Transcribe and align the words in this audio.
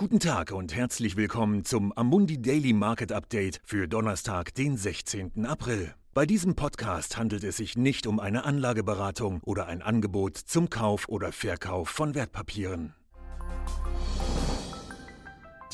Guten 0.00 0.18
Tag 0.18 0.52
und 0.52 0.74
herzlich 0.74 1.18
willkommen 1.18 1.66
zum 1.66 1.92
Amundi 1.92 2.40
Daily 2.40 2.72
Market 2.72 3.12
Update 3.12 3.60
für 3.64 3.86
Donnerstag, 3.86 4.54
den 4.54 4.78
16. 4.78 5.44
April. 5.44 5.94
Bei 6.14 6.24
diesem 6.24 6.54
Podcast 6.56 7.18
handelt 7.18 7.44
es 7.44 7.58
sich 7.58 7.76
nicht 7.76 8.06
um 8.06 8.18
eine 8.18 8.46
Anlageberatung 8.46 9.42
oder 9.42 9.66
ein 9.66 9.82
Angebot 9.82 10.38
zum 10.38 10.70
Kauf 10.70 11.06
oder 11.10 11.32
Verkauf 11.32 11.90
von 11.90 12.14
Wertpapieren. 12.14 12.94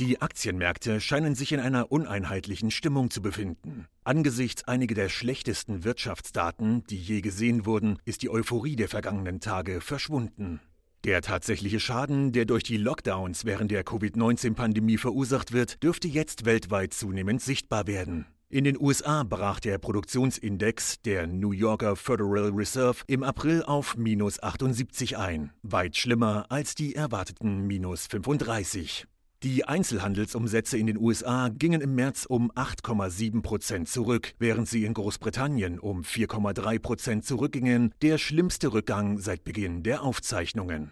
Die 0.01 0.21
Aktienmärkte 0.21 1.01
scheinen 1.01 1.37
sich 1.37 1.53
in 1.53 1.61
einer 1.61 1.93
uneinheitlichen 1.93 2.73
Stimmung 2.73 3.11
zu 3.11 3.23
befinden. 3.23 3.87
Angesichts 4.03 4.65
einiger 4.65 4.97
der 4.97 5.09
schlechtesten 5.09 5.85
Wirtschaftsdaten, 5.85 6.83
die 6.91 6.99
je 6.99 7.21
gesehen 7.21 7.65
wurden, 7.65 8.01
ist 8.05 8.23
die 8.23 8.31
Euphorie 8.31 8.75
der 8.75 8.89
vergangenen 8.89 9.39
Tage 9.39 9.81
verschwunden. 9.81 10.61
Der 11.07 11.23
tatsächliche 11.23 11.79
Schaden, 11.79 12.33
der 12.33 12.47
durch 12.47 12.65
die 12.65 12.79
Lockdowns 12.79 13.45
während 13.45 13.71
der 13.71 13.85
Covid-19-Pandemie 13.85 14.99
verursacht 14.99 15.53
wird, 15.53 15.81
dürfte 15.85 16.09
jetzt 16.09 16.47
weltweit 16.47 16.93
zunehmend 16.93 17.41
sichtbar 17.41 17.87
werden. 17.87 18.27
In 18.49 18.65
den 18.65 18.77
USA 18.77 19.23
brach 19.23 19.61
der 19.61 19.79
Produktionsindex 19.79 21.01
der 21.03 21.29
New 21.29 21.53
Yorker 21.53 21.95
Federal 21.95 22.51
Reserve 22.53 23.05
im 23.07 23.23
April 23.23 23.63
auf 23.63 23.97
minus 23.97 24.43
78 24.43 25.17
ein, 25.17 25.53
weit 25.63 25.97
schlimmer 25.97 26.47
als 26.49 26.75
die 26.75 26.97
erwarteten 26.97 27.69
minus 27.69 28.09
35. 28.09 29.07
Die 29.43 29.65
Einzelhandelsumsätze 29.65 30.79
in 30.79 30.87
den 30.87 30.97
USA 30.97 31.51
gingen 31.51 31.83
im 31.83 31.95
März 31.95 32.25
um 32.25 32.51
8,7 32.53 33.43
Prozent 33.43 33.89
zurück, 33.89 34.33
während 34.39 34.67
sie 34.67 34.85
in 34.85 34.95
Großbritannien 34.95 35.79
um 35.79 36.01
4,3 36.01 36.79
Prozent 36.79 37.25
zurückgingen, 37.27 37.93
der 38.01 38.17
schlimmste 38.17 38.73
Rückgang 38.73 39.19
seit 39.19 39.45
Beginn 39.45 39.83
der 39.83 40.03
Aufzeichnungen. 40.03 40.91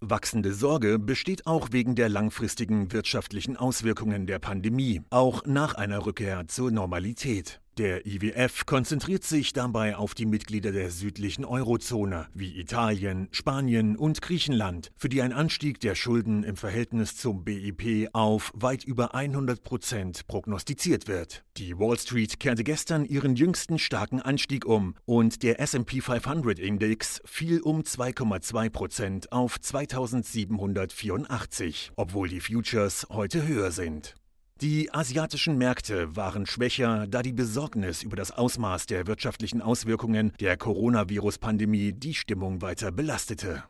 Wachsende 0.00 0.52
Sorge 0.52 0.98
besteht 0.98 1.46
auch 1.46 1.68
wegen 1.72 1.94
der 1.94 2.10
langfristigen 2.10 2.92
wirtschaftlichen 2.92 3.56
Auswirkungen 3.56 4.26
der 4.26 4.40
Pandemie, 4.40 5.00
auch 5.08 5.46
nach 5.46 5.74
einer 5.74 6.04
Rückkehr 6.04 6.46
zur 6.48 6.70
Normalität. 6.70 7.62
Der 7.78 8.04
IWF 8.06 8.64
konzentriert 8.64 9.22
sich 9.22 9.52
dabei 9.52 9.96
auf 9.96 10.14
die 10.14 10.24
Mitglieder 10.24 10.72
der 10.72 10.90
südlichen 10.90 11.44
Eurozone 11.44 12.26
wie 12.32 12.58
Italien, 12.58 13.28
Spanien 13.32 13.98
und 13.98 14.22
Griechenland, 14.22 14.90
für 14.96 15.10
die 15.10 15.20
ein 15.20 15.34
Anstieg 15.34 15.78
der 15.80 15.94
Schulden 15.94 16.42
im 16.42 16.56
Verhältnis 16.56 17.18
zum 17.18 17.44
BIP 17.44 18.08
auf 18.14 18.50
weit 18.54 18.84
über 18.84 19.14
100 19.14 19.62
Prozent 19.62 20.26
prognostiziert 20.26 21.06
wird. 21.06 21.44
Die 21.58 21.78
Wall 21.78 21.98
Street 21.98 22.40
kehrte 22.40 22.64
gestern 22.64 23.04
ihren 23.04 23.36
jüngsten 23.36 23.78
starken 23.78 24.22
Anstieg 24.22 24.64
um 24.64 24.94
und 25.04 25.42
der 25.42 25.60
SP 25.60 26.00
500 26.00 26.58
Index 26.58 27.20
fiel 27.26 27.60
um 27.60 27.82
2,2 27.82 28.70
Prozent 28.70 29.32
auf 29.32 29.60
2784, 29.60 31.92
obwohl 31.94 32.30
die 32.30 32.40
Futures 32.40 33.06
heute 33.10 33.46
höher 33.46 33.70
sind. 33.70 34.14
Die 34.62 34.90
asiatischen 34.94 35.58
Märkte 35.58 36.16
waren 36.16 36.46
schwächer, 36.46 37.06
da 37.06 37.22
die 37.22 37.34
Besorgnis 37.34 38.02
über 38.02 38.16
das 38.16 38.30
Ausmaß 38.30 38.86
der 38.86 39.06
wirtschaftlichen 39.06 39.60
Auswirkungen 39.60 40.32
der 40.40 40.56
Coronavirus-Pandemie 40.56 41.92
die 41.92 42.14
Stimmung 42.14 42.62
weiter 42.62 42.90
belastete. 42.90 43.64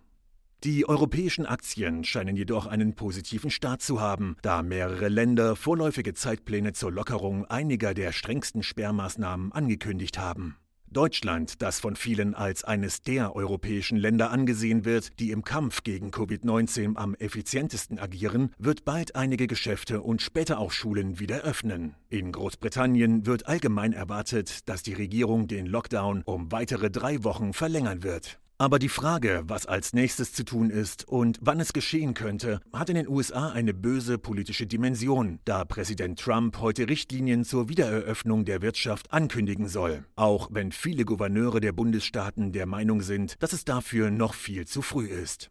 Die 0.62 0.89
europäischen 0.89 1.45
Aktien 1.45 2.05
scheinen 2.05 2.37
jedoch 2.37 2.67
einen 2.67 2.95
positiven 2.95 3.51
Start 3.51 3.83
zu 3.83 4.01
haben, 4.01 4.37
da 4.43 4.62
mehrere 4.62 5.09
Länder 5.09 5.56
vorläufige 5.56 6.15
Zeitpläne 6.15 6.73
zur 6.73 6.93
Lockerung 6.93 7.45
einiger 7.47 7.93
der 7.93 8.12
strengsten 8.12 8.62
Sperrmaßnahmen 8.62 9.50
angekündigt 9.50 10.19
haben. 10.19 10.56
Deutschland, 10.91 11.62
das 11.62 11.81
von 11.81 11.97
vielen 11.97 12.34
als 12.34 12.65
eines 12.65 13.03
der 13.03 13.34
europäischen 13.37 13.97
Länder 13.97 14.31
angesehen 14.31 14.84
wird, 14.84 15.19
die 15.19 15.31
im 15.31 15.45
Kampf 15.45 15.83
gegen 15.83 16.11
Covid-19 16.11 16.97
am 16.97 17.15
effizientesten 17.15 17.98
agieren, 17.98 18.53
wird 18.59 18.84
bald 18.84 19.17
einige 19.17 19.47
Geschäfte 19.47 20.03
und 20.03 20.23
später 20.23 20.59
auch 20.59 20.73
Schulen 20.73 21.19
wieder 21.19 21.43
öffnen. 21.43 21.95
In 22.09 22.33
Großbritannien 22.33 23.27
wird 23.27 23.47
allgemein 23.47 23.93
erwartet, 23.93 24.69
dass 24.69 24.83
die 24.83 24.95
Regierung 24.95 25.48
den 25.48 25.67
Lockdown 25.67 26.23
um 26.25 26.53
weitere 26.53 26.91
drei 26.91 27.25
Wochen 27.25 27.53
verlängern 27.53 28.03
wird. 28.03 28.38
Aber 28.59 28.78
die 28.78 28.89
Frage, 28.89 29.43
was 29.47 29.67
als 29.67 29.93
nächstes 29.93 30.33
zu 30.33 30.43
tun 30.43 30.71
ist 30.71 31.06
und 31.06 31.39
wann 31.43 31.61
es 31.61 31.75
geschehen 31.75 32.15
könnte, 32.15 32.61
hat 32.72 32.89
in 32.89 32.94
den 32.94 33.06
USA 33.06 33.50
eine 33.50 33.75
böse 33.75 34.17
politische 34.17 34.67
Dimension, 34.67 35.41
da 35.44 35.67
Präsident 35.67 36.19
Trump 36.19 36.59
heute 36.61 36.89
Richtlinien 36.89 37.44
zur 37.44 37.69
Wiedereröffnung 37.69 38.47
der 38.47 38.62
Wirtschaft 38.62 39.12
ankündigen 39.12 39.69
soll, 39.69 40.06
auch 40.17 40.49
wenn 40.50 40.72
viele 40.72 41.05
Gouverneure 41.05 41.61
der 41.61 41.72
Bundesstaaten 41.72 42.53
der 42.53 42.65
Meinung 42.65 43.03
sind, 43.03 43.34
dass 43.41 43.53
es 43.53 43.67
dafür 43.67 44.11
noch 44.11 44.33
viel 44.33 44.67
zu 44.67 44.81
früh 44.81 45.06
ist. 45.06 45.50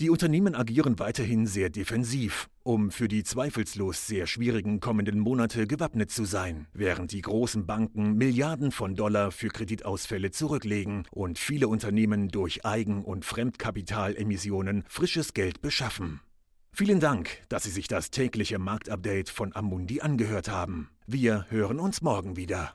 Die 0.00 0.10
Unternehmen 0.10 0.56
agieren 0.56 0.98
weiterhin 0.98 1.46
sehr 1.46 1.70
defensiv, 1.70 2.48
um 2.64 2.90
für 2.90 3.06
die 3.06 3.22
zweifellos 3.22 4.08
sehr 4.08 4.26
schwierigen 4.26 4.80
kommenden 4.80 5.20
Monate 5.20 5.68
gewappnet 5.68 6.10
zu 6.10 6.24
sein, 6.24 6.66
während 6.72 7.12
die 7.12 7.20
großen 7.20 7.64
Banken 7.64 8.14
Milliarden 8.14 8.72
von 8.72 8.96
Dollar 8.96 9.30
für 9.30 9.50
Kreditausfälle 9.50 10.32
zurücklegen 10.32 11.04
und 11.12 11.38
viele 11.38 11.68
Unternehmen 11.68 12.26
durch 12.26 12.64
Eigen- 12.64 13.04
und 13.04 13.24
Fremdkapitalemissionen 13.24 14.82
frisches 14.88 15.32
Geld 15.32 15.62
beschaffen. 15.62 16.20
Vielen 16.72 16.98
Dank, 16.98 17.42
dass 17.48 17.62
Sie 17.62 17.70
sich 17.70 17.86
das 17.86 18.10
tägliche 18.10 18.58
Marktupdate 18.58 19.30
von 19.30 19.54
Amundi 19.54 20.00
angehört 20.00 20.48
haben. 20.48 20.90
Wir 21.06 21.46
hören 21.50 21.78
uns 21.78 22.02
morgen 22.02 22.34
wieder. 22.34 22.74